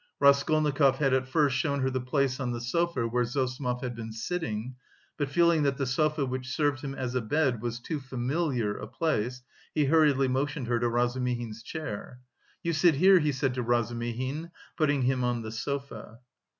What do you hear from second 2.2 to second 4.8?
on the sofa where Zossimov had been sitting,